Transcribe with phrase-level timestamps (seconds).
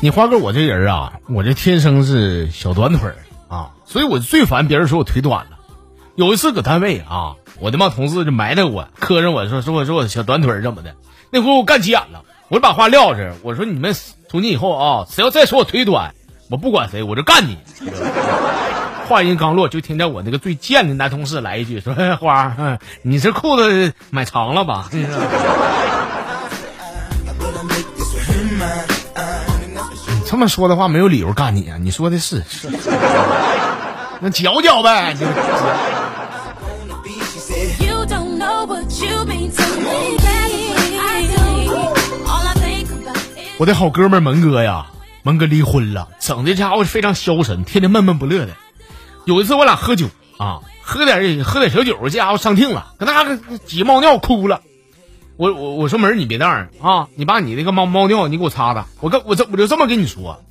[0.00, 3.16] 你花哥，我这人啊，我这天生是小短腿儿
[3.48, 5.58] 啊，所以我最烦别人说我腿短了。
[6.14, 10.94] 有一次搁单位啊，我的妈同事就埋汰我，磕碜我说说我说我小短腿怎么的，
[11.32, 13.96] 那回我干急眼了，我就把话撂这，我说你们
[14.28, 16.14] 从今以后啊，谁要再说我腿短，
[16.50, 17.58] 我不管谁，我就干你。
[19.06, 25.06] 话音刚落，就听见我那个最贱的男同事来一句说：“哎花儿，嗯你这裤子买长了吧？”你
[30.26, 31.78] 这么说的话，没有理由干你啊！
[31.80, 32.68] 你说的是是，
[34.20, 35.16] 那嚼嚼呗。
[43.58, 44.86] 我的好哥们儿门哥呀，
[45.22, 48.52] 蒙哥离婚了，整的家伙非常消沉，天天闷闷不乐的。
[49.26, 50.06] 有一次我俩喝酒
[50.38, 54.62] 啊，喝点喝点小酒，这家伙上听了，搁那嘎个挤猫尿哭了。
[55.36, 58.86] 我我我说门你别那样啊，你把你那个猫猫尿你给我擦擦。
[59.00, 60.42] 我跟我这我就这么跟你说，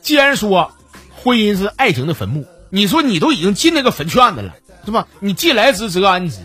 [0.00, 0.72] 既然说
[1.14, 4.54] 婚姻是爱情的坟墓，你说你都已经进那个坟圈子了，
[4.86, 5.06] 是吧？
[5.20, 6.38] 你既来之则安之，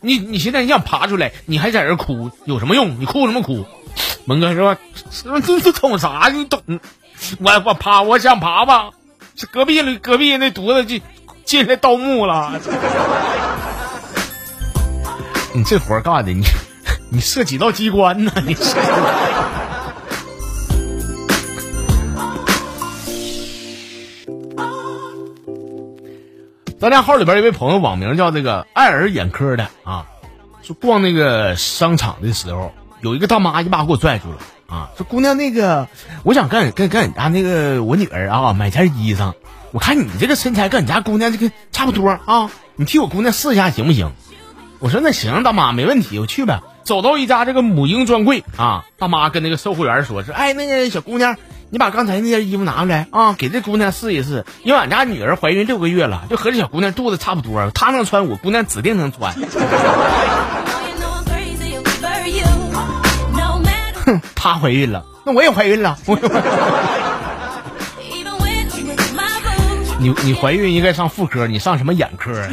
[0.00, 3.00] 你你现在你想爬出来，你还在这哭，有什么用？
[3.00, 3.64] 你哭什么哭？
[4.26, 4.76] 蒙哥说
[5.24, 6.30] ：“这这这懂啥？
[6.32, 6.62] 你懂？
[7.40, 8.90] 我我爬，我想爬吧。
[9.50, 11.04] 隔壁，隔壁那犊子就
[11.52, 12.58] 进来盗墓了。
[15.52, 16.42] 你这活干的，你
[17.12, 18.32] 你射几道机关呢？
[18.46, 18.74] 你是？
[26.80, 30.06] 咱家号里边一位朋友，网名叫这个爱尔眼科的啊，
[30.62, 34.38] 说逛那个商场的时候，有一个大妈一把给我拽住了
[34.74, 35.86] 啊，说姑娘那个，
[36.22, 39.34] 我想跟跟跟俺家那个我女儿啊买件衣裳，
[39.72, 44.12] 我看你这个身材跟俺家姑娘这个差不多啊，你替我姑娘试一下行不行？
[44.78, 46.60] 我说那行，大妈没问题，我去呗。
[46.84, 51.36] 走到一家这个母婴专柜啊，大妈跟那个售货员说：“是哎，那个小姑娘，
[51.70, 59.32] 你把刚才那件衣服拿过来啊，给这姑娘试一试，因为俺家女儿怀孕六个月了，就和这小姑娘肚子差不多，她能穿，我姑娘指定能穿。
[64.04, 65.96] 哼她怀孕了，那我也怀孕了。
[66.06, 67.01] 我 even when
[70.02, 72.48] 你你怀孕应该上妇科，你上什么眼科啊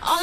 [0.00, 0.22] ？Oh.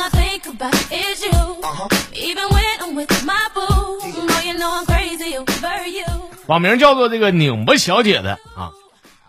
[6.46, 8.72] 网名叫做这个拧巴小姐的啊，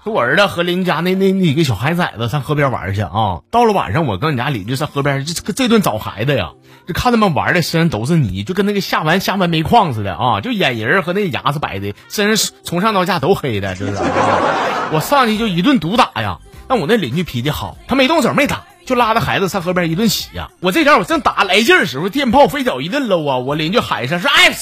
[0.04, 3.40] 说我儿子和邻家那那那几个小孩崽子上河边玩去啊。
[3.50, 6.52] 到了晚上，我跟俺家邻居上河边，这这这顿找孩子呀，
[6.86, 13.92] 就看他们玩的身上都是泥，就跟那个下完下完煤矿似的啊，就眼仁和那牙是白的，身上从上到下都黑的，这是。
[14.92, 18.64] 我上去就一顿毒打呀，但我那邻居脾气好，他没动手没打。
[18.86, 23.38] 就拉着孩子上河边一顿洗呀、我这点我正打来劲的时候，电炮飞脚一顿搂啊！
[23.38, 24.54] 我邻居喊一声说：“哎，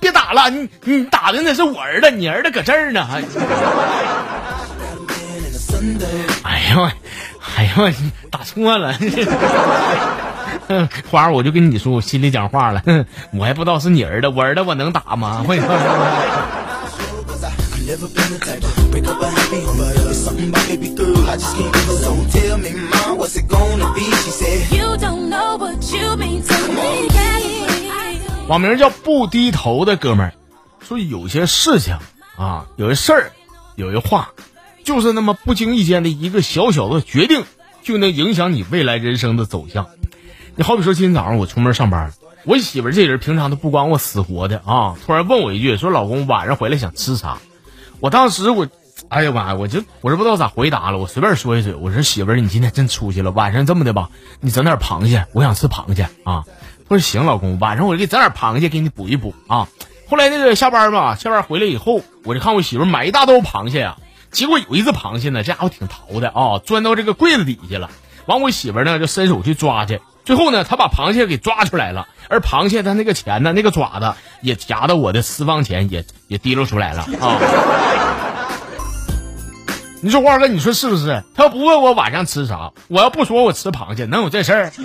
[0.00, 3.04] 别打了，你你打的那是我儿子，你儿子搁这儿呢。
[3.04, 3.20] 还”
[6.44, 6.92] 哎呀，
[7.58, 7.92] 哎呀，
[8.30, 8.94] 打错了。
[11.10, 12.82] 花儿，我就跟你说，我心里讲话了，
[13.32, 15.44] 我还不知道是你儿子，我儿子我能打吗？
[15.46, 15.58] 会。
[17.90, 21.28] Never been the type to break up a happy home, but it's something about baby girl.
[21.28, 21.98] I just can't give it.
[21.98, 24.02] So tell me, mom, what's it gonna be?
[24.02, 24.70] She said.
[24.70, 27.08] You don't know what you mean to me.
[28.46, 30.32] 网名叫不低头的哥们儿
[30.86, 31.96] 说，有些事情
[32.36, 33.32] 啊，有些事儿，
[33.74, 34.28] 有些话，
[34.84, 37.44] 就是那么不经意间的一个小小的决定，
[37.82, 39.88] 就能影响你未来人生的走向。
[40.56, 42.12] 你好比说，今天早上我出门上班，
[42.44, 47.38] 我媳妇儿这人平常都不管我死活的啊，突然问我一句，说老公晚上回来想吃啥？
[48.00, 48.66] 我当时我，
[49.08, 54.10] 哎呀妈呀，我就我这不知道咋回答了，我随便说一嘴，我说媳妇儿，你今天真出息了，晚上这么的吧，
[54.40, 56.44] 你整点螃蟹，我想吃螃蟹啊。
[56.88, 59.68] 我说行，老公，晚上我给你整点螃蟹，给你补一补啊。
[60.08, 63.96] 后来那个下班吧，下班回来以后，我就看我媳妇儿买一大兜螃蟹呀、
[64.32, 67.88] 结果有一只螃蟹呢，这家伙挺淘的啊，钻到这个柜子底下了。
[68.26, 74.12] 完，我媳妇儿呢就伸手去抓去，最后呢，他把螃蟹给抓出来了，而螃蟹它那个钳呢，那个爪子
[74.42, 77.36] 也夹到我的私房钱，也也提溜出来了 啊。
[80.00, 81.24] 你说花哥，你说是不是？
[81.34, 84.70] 他要不问我晚上吃啥，我要不说我吃螃蟹，能有这事儿？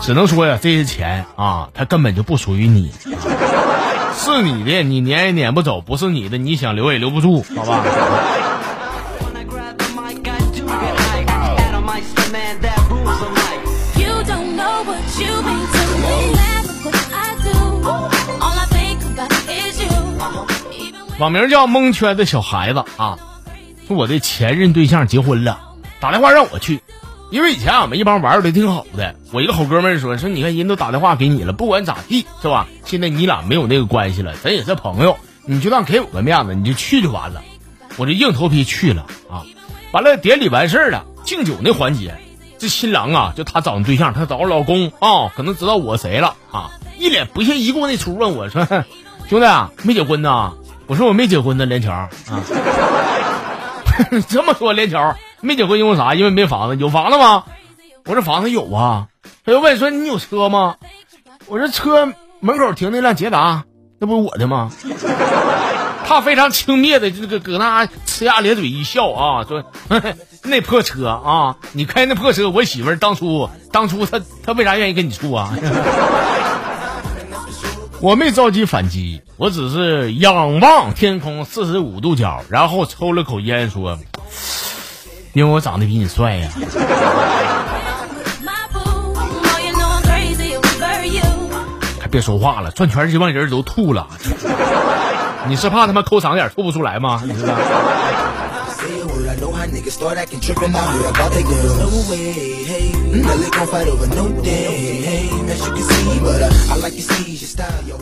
[0.00, 2.90] 只能说呀，这些钱啊，它根本就不属于你，
[4.16, 7.84] 是你的你撵也撵不走，不是你的你想留也留不住，好吧？
[21.18, 23.18] 网名叫蒙圈的小孩子啊，
[23.88, 25.58] 说我的前任对象结婚了，
[25.98, 26.82] 打电话让我去，
[27.30, 29.16] 因为以前俺们一帮玩的挺好的。
[29.32, 32.66] 我一个好哥们儿说说，你看人都打电话给你了，不管咋地是吧？
[32.84, 37.42] 现在你俩没有那个关系了，咱也是朋友，你就当给我个面子，你就去就完了。
[37.96, 39.42] 我这硬头皮去了啊，
[39.92, 42.14] 完了典礼完事儿了，敬酒那环节，
[42.58, 48.64] 这新郎啊，就他找的对象，他找老公啊，可能知道我谁了啊，一脸不屑一顾那出问我说，
[49.28, 50.54] 兄弟啊，没结婚呢？
[50.86, 52.08] 我说我没结婚呢，连桥啊。
[54.28, 56.14] 这么说连桥没结婚因为啥？
[56.14, 57.44] 因为没房子，有房子吗？
[58.04, 59.08] 我这房子有啊。
[59.44, 60.76] 他又问说你有车吗？
[61.46, 63.64] 我说车门口停那辆捷达，
[63.98, 64.70] 那不是我的吗？
[66.06, 69.64] 他非常轻蔑的这个搁那呲牙咧嘴一笑啊，说
[70.44, 75.52] 那破车啊，你开那破车，我媳妇儿当初当初她她为啥愿意跟你处啊？
[78.00, 83.98] 我没着急反击，我只是仰望天空四十五度角，然后抽了口烟说
[85.34, 86.50] ：“因为我长得比你帅呀。”
[92.00, 94.06] 还别说话了，转圈这帮人都吐了。
[95.48, 97.22] 你是怕他妈抠嗓眼吐不出来吗？
[97.24, 97.54] 你知道。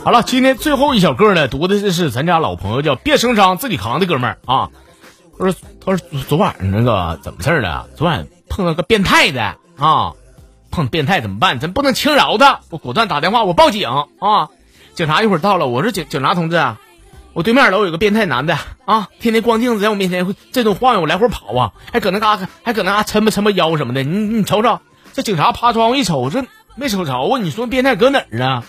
[0.03, 4.69] 好了，今天最后一小个呢，读的就是咱家老朋友叫别声张自己扛的哥们儿啊。
[5.37, 7.87] 他说：“他说昨晚那个怎么事儿了？
[7.95, 10.13] 昨晚碰到个变态的啊，
[10.71, 11.59] 碰变态怎么办？
[11.59, 14.49] 咱不能轻饶他，我果断打电话，我报警啊！
[14.93, 16.55] 警察一会儿到了，我说警警察同志，
[17.35, 24.79] 我对面楼有个变态男的啊，天天光腚在我面前会这种晃悠，来回跑啊，还搁那嘎还搁那嘎抻吧抻吧腰什么的，你你瞅瞅，
[25.11, 26.45] 这警察趴窗户一瞅，这
[26.75, 28.63] 没瞅着啊，你说变态搁哪儿啊？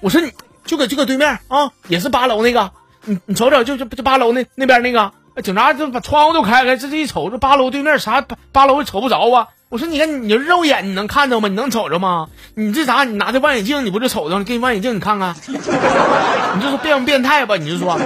[0.00, 0.32] 我说你
[0.66, 2.70] 就搁就搁对面啊，也是八楼那个，
[3.06, 5.12] 你你瞅瞅，就就就八楼那那边那个，
[5.42, 9.48] 警察就把窗户都开开，这这一瞅，这八楼对面啥八八楼也瞅不着啊。
[9.70, 11.46] 我说你看你肉眼你能看着吗？
[11.48, 12.26] 你能瞅着吗？
[12.54, 13.04] 你这啥？
[13.04, 14.42] 你拿着望远镜你不就瞅着了？
[14.42, 17.56] 给你望远镜你看看， 你就说变不变态吧？
[17.56, 17.96] 你就说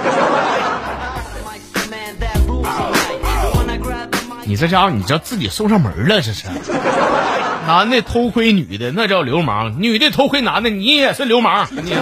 [4.43, 6.45] 你这家伙你这自己送上门了，这是。
[7.65, 11.95] 男的偷窥女的那叫流氓，女的偷窥男的你也是流氓，你。